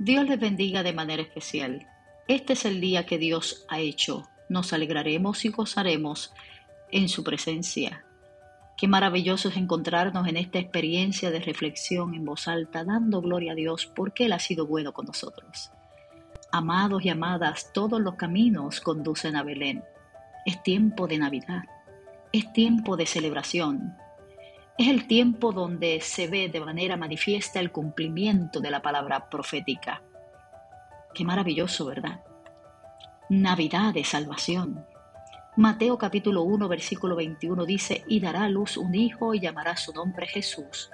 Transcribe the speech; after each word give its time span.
Dios 0.00 0.28
les 0.28 0.38
bendiga 0.38 0.84
de 0.84 0.92
manera 0.92 1.22
especial. 1.22 1.88
Este 2.28 2.52
es 2.52 2.64
el 2.64 2.80
día 2.80 3.04
que 3.04 3.18
Dios 3.18 3.66
ha 3.68 3.80
hecho. 3.80 4.28
Nos 4.48 4.72
alegraremos 4.72 5.44
y 5.44 5.48
gozaremos 5.48 6.32
en 6.92 7.08
su 7.08 7.24
presencia. 7.24 8.04
Qué 8.76 8.86
maravilloso 8.86 9.48
es 9.48 9.56
encontrarnos 9.56 10.28
en 10.28 10.36
esta 10.36 10.60
experiencia 10.60 11.32
de 11.32 11.40
reflexión 11.40 12.14
en 12.14 12.24
voz 12.24 12.46
alta, 12.46 12.84
dando 12.84 13.20
gloria 13.20 13.52
a 13.52 13.54
Dios 13.56 13.86
porque 13.86 14.26
Él 14.26 14.34
ha 14.34 14.38
sido 14.38 14.68
bueno 14.68 14.92
con 14.92 15.06
nosotros. 15.06 15.72
Amados 16.52 17.04
y 17.04 17.08
amadas, 17.08 17.72
todos 17.74 18.00
los 18.00 18.14
caminos 18.14 18.80
conducen 18.80 19.34
a 19.34 19.42
Belén. 19.42 19.82
Es 20.46 20.62
tiempo 20.62 21.08
de 21.08 21.18
Navidad. 21.18 21.64
Es 22.32 22.52
tiempo 22.52 22.96
de 22.96 23.06
celebración. 23.06 23.96
Es 24.78 24.86
el 24.86 25.08
tiempo 25.08 25.50
donde 25.50 26.00
se 26.00 26.28
ve 26.28 26.48
de 26.48 26.60
manera 26.60 26.96
manifiesta 26.96 27.58
el 27.58 27.72
cumplimiento 27.72 28.60
de 28.60 28.70
la 28.70 28.80
palabra 28.80 29.28
profética. 29.28 30.02
Qué 31.12 31.24
maravilloso, 31.24 31.86
¿verdad? 31.86 32.20
Navidad 33.28 33.92
de 33.92 34.04
salvación. 34.04 34.86
Mateo 35.56 35.98
capítulo 35.98 36.42
1 36.42 36.68
versículo 36.68 37.16
21 37.16 37.66
dice, 37.66 38.04
y 38.06 38.20
dará 38.20 38.44
a 38.44 38.48
luz 38.48 38.76
un 38.76 38.94
hijo 38.94 39.34
y 39.34 39.40
llamará 39.40 39.76
su 39.76 39.92
nombre 39.92 40.28
Jesús, 40.28 40.90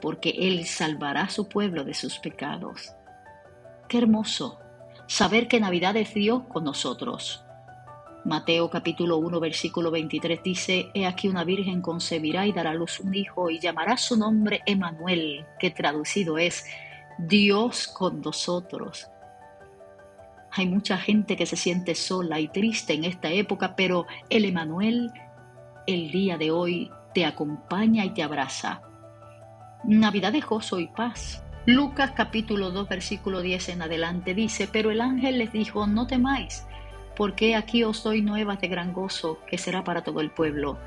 porque 0.00 0.30
él 0.30 0.64
salvará 0.64 1.28
su 1.28 1.50
pueblo 1.50 1.84
de 1.84 1.92
sus 1.92 2.18
pecados. 2.20 2.94
Qué 3.90 3.98
hermoso 3.98 4.58
saber 5.06 5.48
que 5.48 5.60
Navidad 5.60 5.98
es 5.98 6.14
Dios 6.14 6.44
con 6.48 6.64
nosotros. 6.64 7.44
Mateo 8.28 8.68
capítulo 8.68 9.16
1 9.16 9.40
versículo 9.40 9.90
23 9.90 10.42
dice, 10.42 10.90
He 10.92 11.06
aquí 11.06 11.28
una 11.28 11.44
virgen 11.44 11.80
concebirá 11.80 12.46
y 12.46 12.52
dará 12.52 12.72
a 12.72 12.74
luz 12.74 13.00
un 13.00 13.14
hijo 13.14 13.48
y 13.48 13.58
llamará 13.58 13.96
su 13.96 14.18
nombre 14.18 14.60
Emanuel, 14.66 15.46
que 15.58 15.70
traducido 15.70 16.36
es 16.36 16.66
Dios 17.16 17.88
con 17.88 18.20
nosotros. 18.20 19.08
Hay 20.52 20.66
mucha 20.66 20.98
gente 20.98 21.36
que 21.36 21.46
se 21.46 21.56
siente 21.56 21.94
sola 21.94 22.38
y 22.38 22.48
triste 22.48 22.92
en 22.92 23.04
esta 23.04 23.30
época, 23.30 23.74
pero 23.74 24.04
el 24.28 24.44
Emanuel 24.44 25.10
el 25.86 26.10
día 26.10 26.36
de 26.36 26.50
hoy 26.50 26.90
te 27.14 27.24
acompaña 27.24 28.04
y 28.04 28.10
te 28.10 28.22
abraza. 28.22 28.82
Navidad 29.84 30.32
de 30.32 30.40
gozo 30.40 30.78
y 30.78 30.88
paz. 30.88 31.42
Lucas 31.64 32.12
capítulo 32.14 32.72
2 32.72 32.88
versículo 32.90 33.40
10 33.40 33.70
en 33.70 33.82
adelante 33.82 34.34
dice, 34.34 34.68
pero 34.70 34.90
el 34.90 35.00
ángel 35.00 35.38
les 35.38 35.50
dijo, 35.50 35.86
no 35.86 36.06
temáis 36.06 36.66
porque 37.18 37.56
aquí 37.56 37.82
os 37.82 38.04
doy 38.04 38.22
nuevas 38.22 38.60
de 38.60 38.68
gran 38.68 38.92
gozo, 38.92 39.40
que 39.44 39.58
será 39.58 39.82
para 39.82 40.04
todo 40.04 40.20
el 40.20 40.30
pueblo, 40.30 40.78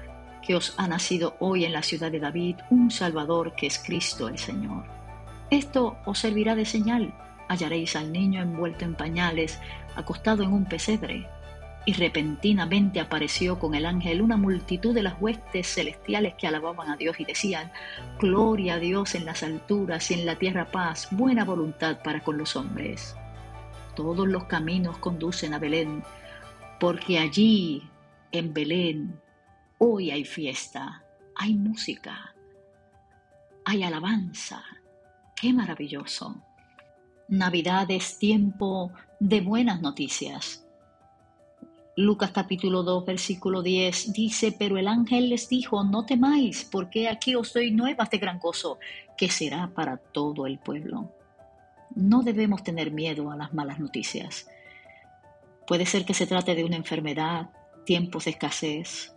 que 0.42 0.56
os 0.56 0.74
ha 0.78 0.88
nacido 0.88 1.36
hoy 1.40 1.66
en 1.66 1.74
la 1.74 1.84
ciudad 1.84 2.10
de 2.10 2.22
David 2.22 2.56
un 2.70 2.90
Salvador 2.90 3.54
que 3.54 3.68
es 3.68 3.78
Cristo 3.78 4.30
el 4.30 4.38
Señor. 4.38 4.86
Esto 5.50 5.98
os 6.06 6.20
servirá 6.20 6.56
de 6.56 6.64
señal. 6.64 7.14
Hallaréis 7.50 7.98
al 7.98 8.14
niño 8.14 8.42
envuelto 8.42 8.86
en 8.86 8.96
pañales, 8.96 9.60
acostado 9.98 10.42
en 10.44 10.54
un 10.54 10.64
pesebre. 10.64 11.28
Y 11.86 11.94
repentinamente 11.94 13.02
apareció 13.02 13.60
con 13.60 13.76
el 13.76 13.86
ángel 13.86 14.22
una 14.22 14.38
multitud 14.38 14.96
de 14.96 15.04
las 15.04 15.20
huestes 15.20 15.68
celestiales 15.68 16.36
que 16.36 16.48
alababan 16.48 16.92
a 16.92 16.96
Dios 16.96 17.20
y 17.20 17.26
decían, 17.26 17.74
Gloria 18.20 18.76
a 18.76 18.80
Dios 18.80 19.16
en 19.16 19.26
las 19.26 19.44
alturas 19.44 20.10
y 20.12 20.14
en 20.14 20.26
la 20.26 20.38
tierra 20.38 20.64
paz, 20.72 21.10
buena 21.12 21.44
voluntad 21.44 21.98
para 22.02 22.22
con 22.22 22.38
los 22.38 22.56
hombres. 22.56 23.18
Todos 23.96 24.28
los 24.28 24.46
caminos 24.46 24.98
conducen 24.98 25.54
a 25.54 25.60
Belén, 25.60 26.04
porque 26.80 27.20
allí, 27.20 27.84
en 28.32 28.54
Belén, 28.54 29.20
hoy 29.78 30.12
hay 30.12 30.24
fiesta, 30.24 31.04
hay 31.36 31.56
música, 31.56 32.34
hay 33.66 33.84
alabanza. 33.84 34.64
¡Qué 35.36 35.54
maravilloso! 35.54 36.36
Navidad 37.28 37.90
es 37.90 38.18
tiempo 38.18 38.92
de 39.20 39.42
buenas 39.42 39.82
noticias. 39.82 40.66
Lucas 41.98 42.32
capítulo 42.32 42.84
2 42.84 43.06
versículo 43.06 43.62
10 43.62 44.14
dice, 44.14 44.56
pero 44.58 44.78
el 44.78 44.88
ángel 44.88 45.30
les 45.30 45.50
dijo, 45.50 45.84
no 45.84 46.06
temáis, 46.06 46.64
porque 46.64 47.10
aquí 47.10 47.36
os 47.36 47.54
doy 47.54 47.72
nuevas 47.72 48.10
de 48.10 48.18
gran 48.18 48.40
gozo, 48.40 48.80
que 49.18 49.30
será 49.30 49.68
para 49.68 49.98
todo 49.98 50.48
el 50.48 50.58
pueblo. 50.58 51.12
No 51.96 52.22
debemos 52.22 52.64
tener 52.64 52.92
miedo 52.92 53.32
a 53.32 53.36
las 53.36 53.54
malas 53.54 53.80
noticias. 53.80 54.48
Puede 55.68 55.86
ser 55.86 56.06
que 56.06 56.14
se 56.14 56.28
trate 56.28 56.56
de 56.56 56.64
una 56.64 56.76
enfermedad, 56.76 57.50
tiempos 57.86 58.26
de 58.26 58.32
escasez, 58.32 59.16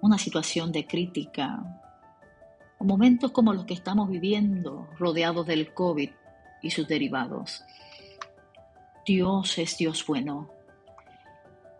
una 0.00 0.18
situación 0.18 0.72
de 0.72 0.86
crítica, 0.86 1.80
o 2.78 2.84
momentos 2.84 3.32
como 3.32 3.52
los 3.52 3.64
que 3.64 3.74
estamos 3.74 4.08
viviendo 4.08 4.88
rodeados 4.98 5.46
del 5.46 5.74
COVID 5.74 6.10
y 6.62 6.70
sus 6.70 6.86
derivados. 6.86 7.64
Dios 9.04 9.58
es 9.58 9.76
Dios 9.78 10.06
bueno. 10.06 10.50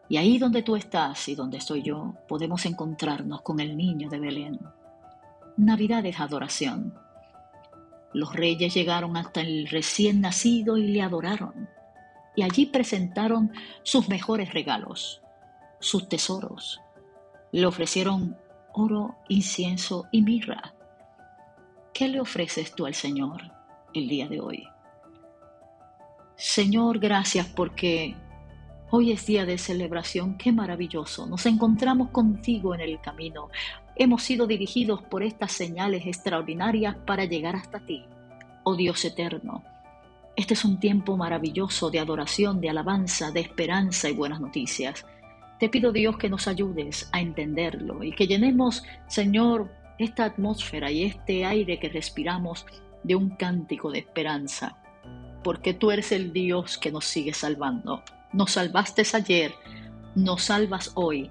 Y 0.09 0.17
ahí 0.17 0.39
donde 0.39 0.63
tú 0.63 0.75
estás 0.75 1.29
y 1.29 1.35
donde 1.35 1.59
estoy 1.59 1.83
yo, 1.83 2.15
podemos 2.27 2.65
encontrarnos 2.67 3.43
con 3.43 3.61
el 3.61 3.77
niño 3.77 4.09
de 4.09 4.19
Belén. 4.19 4.59
Navidad 5.57 6.05
es 6.07 6.19
adoración. 6.19 6.95
Los 8.13 8.35
reyes 8.35 8.75
llegaron 8.75 9.17
hasta 9.17 9.41
el 9.41 9.69
recién 9.69 10.21
nacido 10.21 10.79
y 10.79 10.89
le 10.89 11.03
adoraron 11.03 11.69
y 12.39 12.43
allí 12.43 12.67
presentaron 12.67 13.53
sus 13.83 14.09
mejores 14.09 14.55
regalos, 14.55 15.21
sus 15.81 16.09
tesoros. 16.09 16.81
Le 17.51 17.67
ofrecieron 17.67 18.39
oro, 18.73 19.17
incienso 19.29 20.07
y 20.13 20.23
mirra. 20.23 20.73
¿Qué 21.93 22.07
le 22.07 22.21
ofreces 22.21 22.73
tú 22.77 22.87
al 22.87 22.95
Señor 22.95 23.43
el 23.93 24.07
día 24.07 24.29
de 24.29 24.39
hoy? 24.39 24.69
Señor, 26.37 27.01
gracias 27.01 27.49
porque 27.49 28.15
hoy 28.91 29.12
es 29.12 29.26
día 29.26 29.44
de 29.44 29.59
celebración. 29.59 30.37
Qué 30.37 30.53
maravilloso. 30.53 31.26
Nos 31.26 31.47
encontramos 31.47 32.10
contigo 32.10 32.75
en 32.75 32.81
el 32.81 33.00
camino. 33.00 33.49
Hemos 33.97 34.22
sido 34.22 34.47
dirigidos 34.47 35.03
por 35.03 35.22
estas 35.22 35.53
señales 35.53 36.06
extraordinarias 36.06 36.97
para 37.06 37.25
llegar 37.25 37.56
hasta 37.56 37.81
ti, 37.81 38.04
oh 38.65 38.76
Dios 38.76 39.04
eterno. 39.04 39.65
Este 40.37 40.54
es 40.54 40.65
un 40.65 40.78
tiempo 40.78 41.16
maravilloso 41.16 41.91
de 41.91 41.99
adoración, 41.99 42.60
de 42.60 42.71
alabanza, 42.71 43.32
de 43.32 43.41
esperanza 43.41 44.09
y 44.09 44.15
buenas 44.15 44.41
noticias. 44.41 45.05
Te 45.59 45.69
pido 45.69 45.91
Dios 45.91 46.16
que 46.16 46.28
nos 46.28 46.47
ayudes 46.47 47.09
a 47.12 47.20
entenderlo 47.20 48.05
y 48.05 48.12
que 48.12 48.28
llenemos, 48.28 48.84
Señor, 49.09 49.69
esta 49.99 50.25
atmósfera 50.25 50.93
y 50.93 51.03
este 51.03 51.44
aire 51.44 51.81
que 51.81 51.88
respiramos 51.88 52.65
de 53.03 53.16
un 53.16 53.31
cántico 53.31 53.91
de 53.91 53.99
esperanza, 53.99 54.76
porque 55.43 55.75
tú 55.75 55.91
eres 55.91 56.12
el 56.12 56.32
Dios 56.32 56.78
que 56.78 56.93
nos 56.93 57.05
sigue 57.05 57.34
salvando. 57.34 58.05
Nos 58.33 58.53
salvaste 58.53 59.03
ayer, 59.15 59.55
nos 60.15 60.43
salvas 60.43 60.93
hoy 60.94 61.31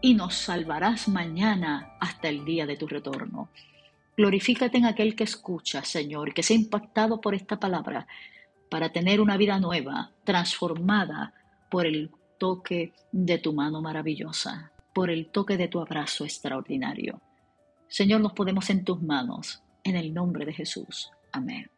y 0.00 0.14
nos 0.14 0.34
salvarás 0.34 1.08
mañana 1.08 1.94
hasta 2.00 2.28
el 2.28 2.44
día 2.44 2.66
de 2.66 2.76
tu 2.76 2.86
retorno. 2.86 3.50
Glorifícate 4.16 4.78
en 4.78 4.86
aquel 4.86 5.14
que 5.14 5.24
escucha, 5.24 5.84
Señor, 5.84 6.32
que 6.32 6.42
se 6.42 6.54
ha 6.54 6.56
impactado 6.56 7.20
por 7.20 7.34
esta 7.34 7.58
palabra 7.58 8.06
para 8.70 8.90
tener 8.90 9.20
una 9.20 9.36
vida 9.36 9.58
nueva, 9.58 10.12
transformada 10.24 11.34
por 11.70 11.86
el 11.86 12.10
toque 12.38 12.94
de 13.12 13.38
tu 13.38 13.52
mano 13.52 13.82
maravillosa, 13.82 14.72
por 14.94 15.10
el 15.10 15.26
toque 15.26 15.56
de 15.56 15.68
tu 15.68 15.80
abrazo 15.80 16.24
extraordinario. 16.24 17.20
Señor, 17.88 18.20
nos 18.20 18.32
podemos 18.32 18.70
en 18.70 18.84
tus 18.84 19.02
manos, 19.02 19.62
en 19.84 19.96
el 19.96 20.14
nombre 20.14 20.46
de 20.46 20.52
Jesús. 20.52 21.10
Amén. 21.32 21.70